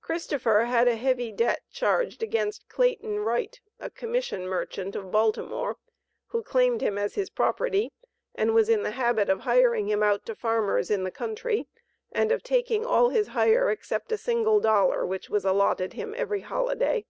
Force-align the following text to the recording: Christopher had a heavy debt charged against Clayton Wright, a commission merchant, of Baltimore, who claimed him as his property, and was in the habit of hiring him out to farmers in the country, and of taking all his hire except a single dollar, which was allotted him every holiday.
Christopher 0.00 0.64
had 0.64 0.88
a 0.88 0.96
heavy 0.96 1.30
debt 1.30 1.60
charged 1.70 2.20
against 2.20 2.68
Clayton 2.68 3.20
Wright, 3.20 3.60
a 3.78 3.88
commission 3.90 4.44
merchant, 4.48 4.96
of 4.96 5.12
Baltimore, 5.12 5.76
who 6.30 6.42
claimed 6.42 6.80
him 6.80 6.98
as 6.98 7.14
his 7.14 7.30
property, 7.30 7.92
and 8.34 8.54
was 8.56 8.68
in 8.68 8.82
the 8.82 8.90
habit 8.90 9.28
of 9.30 9.42
hiring 9.42 9.88
him 9.88 10.02
out 10.02 10.26
to 10.26 10.34
farmers 10.34 10.90
in 10.90 11.04
the 11.04 11.12
country, 11.12 11.68
and 12.10 12.32
of 12.32 12.42
taking 12.42 12.84
all 12.84 13.10
his 13.10 13.28
hire 13.28 13.70
except 13.70 14.10
a 14.10 14.18
single 14.18 14.58
dollar, 14.58 15.06
which 15.06 15.30
was 15.30 15.44
allotted 15.44 15.92
him 15.92 16.12
every 16.16 16.40
holiday. 16.40 17.06